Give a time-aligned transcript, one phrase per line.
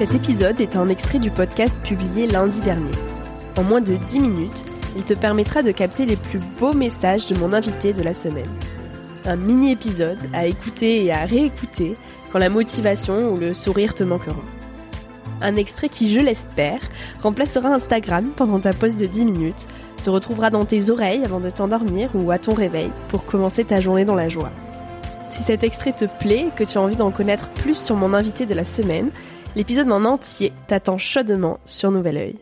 [0.00, 2.94] Cet épisode est un extrait du podcast publié lundi dernier.
[3.58, 4.64] En moins de 10 minutes,
[4.96, 8.48] il te permettra de capter les plus beaux messages de mon invité de la semaine.
[9.26, 11.98] Un mini-épisode à écouter et à réécouter
[12.32, 14.40] quand la motivation ou le sourire te manqueront.
[15.42, 16.80] Un extrait qui, je l'espère,
[17.22, 19.66] remplacera Instagram pendant ta pause de 10 minutes,
[19.98, 23.82] se retrouvera dans tes oreilles avant de t'endormir ou à ton réveil pour commencer ta
[23.82, 24.50] journée dans la joie.
[25.30, 28.14] Si cet extrait te plaît et que tu as envie d'en connaître plus sur mon
[28.14, 29.10] invité de la semaine,
[29.56, 32.36] L'épisode en entier t'attend chaudement sur Nouvel Oeil.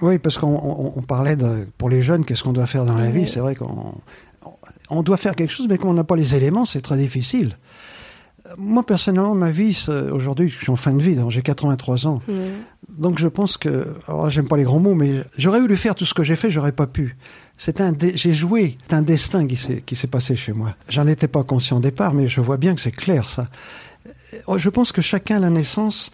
[0.00, 3.26] Oui, parce qu'on parlait de, pour les jeunes, qu'est-ce qu'on doit faire dans la vie.
[3.26, 3.94] C'est vrai qu'on
[4.90, 7.56] on doit faire quelque chose, mais qu'on n'a pas les éléments, c'est très difficile.
[8.58, 12.20] Moi, personnellement, ma vie, aujourd'hui, je suis en fin de vie, j'ai 83 ans.
[12.88, 16.04] Donc, je pense que, alors, j'aime pas les grands mots, mais j'aurais voulu faire tout
[16.04, 17.16] ce que j'ai fait, j'aurais pas pu.
[17.56, 20.74] C'est un, j'ai joué, c'est un destin qui s'est, qui s'est passé chez moi.
[20.88, 23.48] J'en étais pas conscient au départ, mais je vois bien que c'est clair, ça.
[24.48, 26.12] Euh, je pense que chacun à la naissance,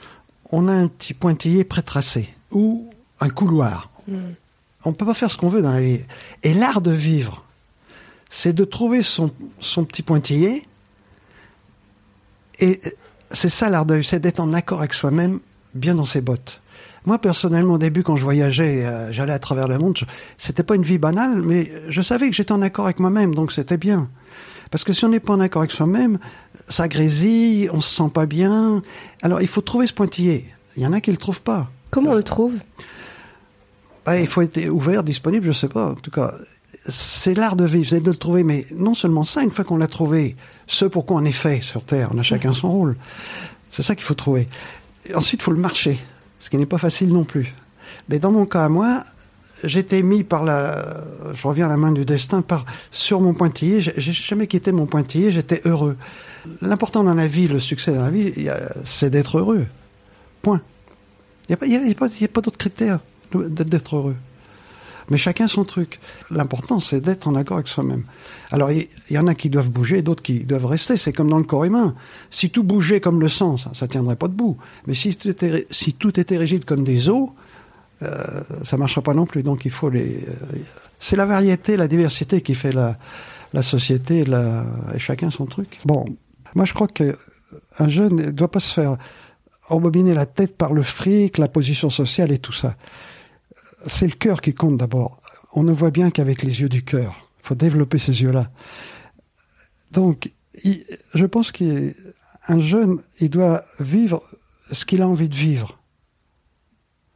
[0.50, 2.90] on a un petit pointillé pré-tracé ou
[3.20, 3.90] un couloir.
[4.06, 4.16] Mm.
[4.84, 6.00] On ne peut pas faire ce qu'on veut dans la vie.
[6.42, 7.44] Et l'art de vivre,
[8.30, 9.30] c'est de trouver son,
[9.60, 10.66] son petit pointillé.
[12.60, 12.80] Et
[13.30, 15.40] c'est ça l'art de vivre, c'est d'être en accord avec soi-même,
[15.74, 16.60] bien dans ses bottes.
[17.06, 19.98] Moi, personnellement, au début, quand je voyageais, euh, j'allais à travers le monde,
[20.36, 23.52] c'était pas une vie banale, mais je savais que j'étais en accord avec moi-même, donc
[23.52, 24.08] c'était bien.
[24.70, 26.18] Parce que si on n'est pas en accord avec soi-même,
[26.68, 28.82] ça grésille, on se sent pas bien.
[29.22, 30.46] Alors il faut trouver ce pointillé.
[30.76, 31.70] Il y en a qui le trouvent pas.
[31.90, 32.54] Comment on le trouve?
[34.04, 35.90] Bah, Il faut être ouvert, disponible, je sais pas.
[35.90, 36.34] En tout cas,
[36.88, 38.44] c'est l'art de vivre, c'est de le trouver.
[38.44, 40.36] Mais non seulement ça, une fois qu'on l'a trouvé,
[40.66, 42.96] ce pour quoi on est fait sur Terre, on a chacun son rôle.
[43.70, 44.48] C'est ça qu'il faut trouver.
[45.14, 45.98] ensuite, il faut le marcher,
[46.38, 47.54] ce qui n'est pas facile non plus.
[48.08, 49.04] Mais dans mon cas à moi,
[49.64, 53.80] j'étais mis par la, je reviens à la main du destin, par sur mon pointillé.
[53.80, 55.32] J'ai jamais quitté mon pointillé.
[55.32, 55.96] J'étais heureux.
[56.60, 58.48] L'important dans la vie, le succès dans la vie,
[58.84, 59.66] c'est d'être heureux.
[60.42, 60.60] Point.
[61.48, 63.00] Il n'y a pas, a pas, d'autres critères
[63.32, 64.16] d'être heureux.
[65.10, 66.00] Mais chacun son truc.
[66.30, 68.04] L'important, c'est d'être en accord avec soi-même.
[68.50, 70.96] Alors, il y, en a qui doivent bouger, d'autres qui doivent rester.
[70.96, 71.94] C'est comme dans le corps humain.
[72.30, 74.58] Si tout bougeait comme le sang, ça, ne tiendrait pas debout.
[74.86, 77.30] Mais si tout était, rigide comme des os,
[78.02, 79.42] euh, ça marchera pas non plus.
[79.42, 80.24] Donc il faut les.
[80.28, 80.58] Euh,
[81.00, 82.98] c'est la variété, la diversité qui fait la,
[83.62, 84.24] société,
[84.94, 85.78] et chacun son truc.
[85.86, 86.04] Bon,
[86.58, 87.16] moi je crois que
[87.78, 88.96] un jeune ne doit pas se faire
[89.68, 92.74] embobiner la tête par le fric, la position sociale et tout ça.
[93.86, 95.22] C'est le cœur qui compte d'abord.
[95.54, 97.30] On ne voit bien qu'avec les yeux du cœur.
[97.38, 98.50] Il faut développer ces yeux-là.
[99.92, 100.32] Donc,
[100.64, 104.20] je pense qu'un jeune, il doit vivre
[104.72, 105.78] ce qu'il a envie de vivre.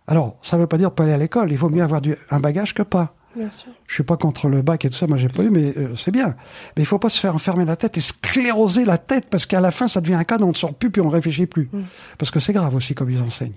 [0.06, 1.50] Alors, ça ne veut pas dire pas aller à l'école.
[1.50, 2.00] Il vaut mieux avoir
[2.30, 3.16] un bagage que pas.
[3.36, 3.72] Bien sûr.
[3.86, 5.06] Je suis pas contre le bac et tout ça.
[5.06, 6.36] Moi, j'ai pas eu, mais euh, c'est bien.
[6.76, 9.60] Mais il faut pas se faire enfermer la tête et scléroser la tête parce qu'à
[9.60, 11.68] la fin, ça devient un cas dont on ne sort plus puis on réfléchit plus.
[11.72, 11.84] Mm.
[12.18, 13.54] Parce que c'est grave aussi comme ils enseignent.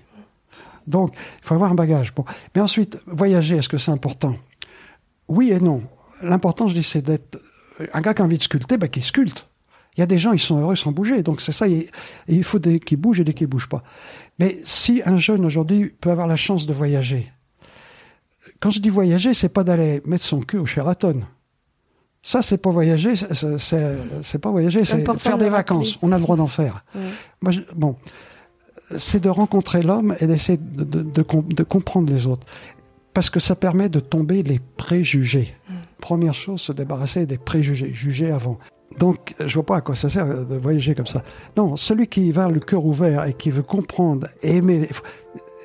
[0.86, 2.14] Donc, il faut avoir un bagage.
[2.14, 2.24] Bon.
[2.54, 4.36] Mais ensuite, voyager, est-ce que c'est important?
[5.28, 5.82] Oui et non.
[6.22, 7.38] L'important, je dis, c'est d'être
[7.92, 9.48] un gars qui a envie de sculpter, ben, qui sculpte.
[9.96, 11.22] Il y a des gens, ils sont heureux sans bouger.
[11.22, 13.82] Donc c'est ça, il, faut des qui bougent et des qui bougent pas.
[14.38, 17.32] Mais si un jeune aujourd'hui peut avoir la chance de voyager,
[18.60, 21.20] quand je dis voyager, c'est pas d'aller mettre son cul au Sheraton.
[22.22, 25.96] Ça, c'est pas voyager, c'est pas voyager, c'est faire des vacances.
[26.02, 26.84] On a le droit d'en faire.
[27.40, 27.94] Moi, bon,
[28.98, 32.46] c'est de rencontrer l'homme et d'essayer de, de, de, comprendre les autres.
[33.14, 35.54] Parce que ça permet de tomber les préjugés.
[35.68, 35.74] Mm.
[36.00, 38.58] Première chose, se débarrasser des préjugés, juger avant.
[38.98, 41.22] Donc, je vois pas à quoi ça sert de voyager comme ça.
[41.56, 44.88] Non, celui qui va le cœur ouvert et qui veut comprendre et aimer,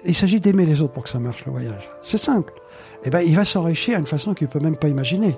[0.06, 1.90] il s'agit d'aimer les autres pour que ça marche le voyage.
[2.02, 2.54] C'est simple.
[3.04, 5.36] Eh ben, il va s'enrichir à une façon qu'il peut même pas imaginer.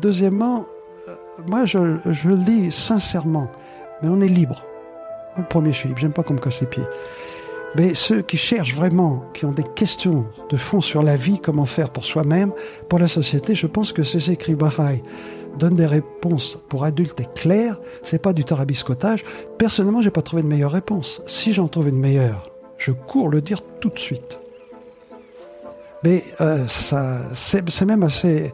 [0.00, 0.64] Deuxièmement,
[1.08, 1.14] euh,
[1.46, 3.50] moi, je, le dis sincèrement,
[4.02, 4.64] mais on est libre.
[5.36, 6.00] Le premier, je suis libre.
[6.00, 6.84] J'aime pas qu'on me casse les pieds.
[7.76, 11.64] Mais ceux qui cherchent vraiment, qui ont des questions de fond sur la vie, comment
[11.64, 12.52] faire pour soi-même,
[12.88, 15.02] pour la société, je pense que ces écrits Baha'i
[15.58, 17.78] donnent des réponses pour adultes et claires.
[18.02, 19.24] C'est pas du tarabiscotage.
[19.58, 21.22] Personnellement, j'ai pas trouvé de meilleure réponse.
[21.26, 24.38] Si j'en trouve une meilleure, je cours le dire tout de suite.
[26.02, 28.52] Mais euh, ça, c'est même assez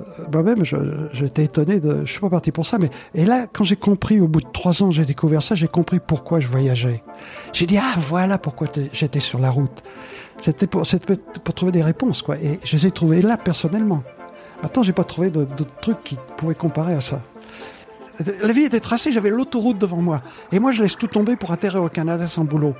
[0.00, 0.64] euh, moi-même,
[1.12, 4.20] j'étais étonné de, je suis pas parti pour ça, mais et là, quand j'ai compris,
[4.20, 7.02] au bout de trois ans, j'ai découvert ça, j'ai compris pourquoi je voyageais.
[7.52, 9.82] J'ai dit ah voilà pourquoi j'étais sur la route.
[10.38, 10.82] C'était pour,
[11.44, 14.02] pour trouver des réponses quoi, et je les ai trouvées là personnellement.
[14.62, 17.20] Maintenant, j'ai pas trouvé d'autres trucs qui pouvaient comparer à ça.
[18.42, 20.22] La vie était tracée, j'avais l'autoroute devant moi.
[20.52, 22.74] Et moi, je laisse tout tomber pour atterrir au Canada sans boulot.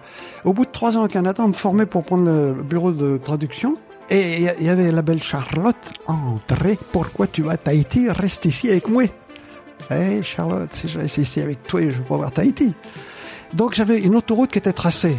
[0.45, 3.19] Au bout de trois ans au Canada, on me formait pour prendre le bureau de
[3.19, 3.77] traduction.
[4.11, 6.79] Et il y avait la belle Charlotte entrée.
[6.93, 8.09] Pourquoi tu vas à Tahiti?
[8.11, 9.05] Reste ici avec moi.
[9.91, 12.75] Eh Charlotte, si je reste ici avec toi, je vais pas voir Tahiti.
[13.55, 15.17] Donc j'avais une autoroute qui était tracée.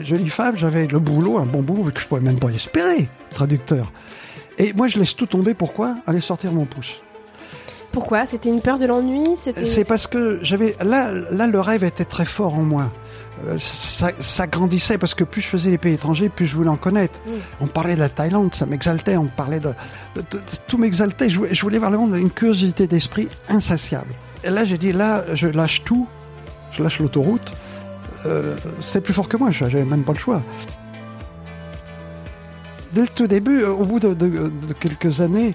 [0.00, 3.92] Jolie femme, j'avais le boulot, un bon boulot que je pouvais même pas espérer, traducteur.
[4.58, 7.00] Et moi je laisse tout tomber, pourquoi Aller sortir mon pouce?
[7.92, 8.26] Pourquoi?
[8.26, 9.36] C'était une peur de l'ennui?
[9.36, 12.92] C'est parce que j'avais là, là le rêve était très fort en moi.
[13.46, 16.76] Euh, ça, grandissait parce que plus je faisais les pays étrangers, plus je voulais en
[16.76, 17.18] connaître.
[17.60, 19.16] On parlait de la Thaïlande, ça m'exaltait.
[19.16, 19.72] On parlait de,
[20.66, 21.30] tout m'exaltait.
[21.30, 24.12] Je, je, voulais voir le monde, une curiosité d'esprit insatiable.
[24.44, 26.06] Et là, j'ai dit là, je lâche tout,
[26.72, 27.52] je lâche l'autoroute.
[28.26, 30.40] Euh, C'était plus fort que moi, j'avais même pas le choix.
[32.92, 35.54] Dès le tout début, au bout de, quelques années,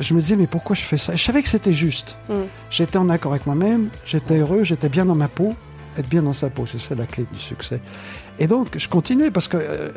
[0.00, 1.14] je me disais mais pourquoi je fais ça?
[1.14, 2.18] Je savais que c'était juste.
[2.28, 2.42] Mm.
[2.70, 5.54] J'étais en accord avec moi-même, j'étais heureux, j'étais bien dans ma peau
[5.98, 7.80] être bien dans sa peau, c'est ça la clé du succès.
[8.38, 9.92] Et donc, je continuais parce que euh,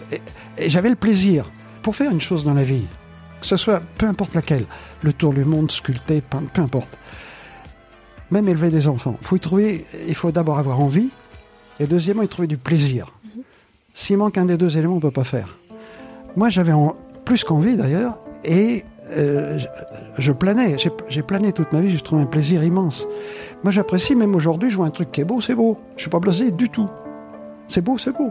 [0.57, 1.51] j'avais le plaisir
[1.81, 2.86] pour faire une chose dans la vie,
[3.42, 4.65] que ce soit peu importe laquelle,
[5.01, 6.98] le tour du monde, sculpter, peindre, peu importe.
[8.31, 9.18] Même élever des enfants.
[9.22, 11.10] Faut y trouver, il faut d'abord avoir envie,
[11.80, 13.12] et deuxièmement, y trouver du plaisir.
[13.94, 15.58] S'il manque un des deux éléments, on peut pas faire.
[16.35, 16.73] Moi, j'avais
[17.25, 19.57] plus qu'envie d'ailleurs, et euh,
[20.17, 20.77] je, planais.
[21.09, 23.07] J'ai plané toute ma vie, j'ai trouvé un plaisir immense.
[23.63, 25.77] Moi, j'apprécie, même aujourd'hui, je vois un truc qui est beau, c'est beau.
[25.95, 26.89] Je suis pas blasé du tout.
[27.67, 28.29] C'est beau, c'est beau.